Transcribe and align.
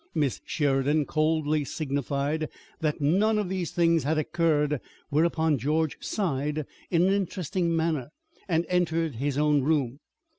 Miss 0.15 0.41
Sheridan 0.45 1.05
coldly 1.05 1.63
signified 1.63 2.49
that 2.79 3.01
none 3.01 3.37
of 3.37 3.49
these 3.49 3.69
things 3.69 4.03
had 4.03 4.17
occurred, 4.17 4.81
whereupon 5.09 5.59
George 5.59 5.97
sighed 5.99 6.65
in 6.89 7.03
an 7.05 7.13
interesting 7.13 7.75
manner 7.75 8.09
and 8.47 8.65
entered 8.67 9.13
his 9.17 9.37
own 9.37 9.61
room. 9.61 9.99